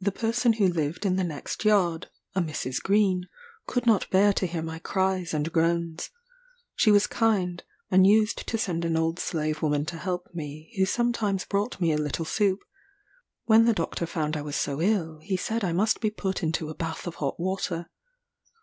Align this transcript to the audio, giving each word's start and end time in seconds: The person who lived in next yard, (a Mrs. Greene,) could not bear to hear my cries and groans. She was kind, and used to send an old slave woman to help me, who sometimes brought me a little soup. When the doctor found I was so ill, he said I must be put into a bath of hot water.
The 0.00 0.12
person 0.12 0.54
who 0.54 0.66
lived 0.68 1.04
in 1.04 1.16
next 1.16 1.62
yard, 1.66 2.08
(a 2.34 2.40
Mrs. 2.40 2.80
Greene,) 2.82 3.28
could 3.66 3.84
not 3.84 4.08
bear 4.08 4.32
to 4.32 4.46
hear 4.46 4.62
my 4.62 4.78
cries 4.78 5.34
and 5.34 5.52
groans. 5.52 6.08
She 6.74 6.90
was 6.90 7.06
kind, 7.06 7.62
and 7.90 8.06
used 8.06 8.48
to 8.48 8.56
send 8.56 8.86
an 8.86 8.96
old 8.96 9.18
slave 9.18 9.60
woman 9.60 9.84
to 9.84 9.98
help 9.98 10.30
me, 10.32 10.72
who 10.78 10.86
sometimes 10.86 11.44
brought 11.44 11.82
me 11.82 11.92
a 11.92 11.98
little 11.98 12.24
soup. 12.24 12.60
When 13.44 13.66
the 13.66 13.74
doctor 13.74 14.06
found 14.06 14.38
I 14.38 14.40
was 14.40 14.56
so 14.56 14.80
ill, 14.80 15.18
he 15.18 15.36
said 15.36 15.64
I 15.64 15.74
must 15.74 16.00
be 16.00 16.10
put 16.10 16.42
into 16.42 16.70
a 16.70 16.74
bath 16.74 17.06
of 17.06 17.16
hot 17.16 17.38
water. 17.38 17.90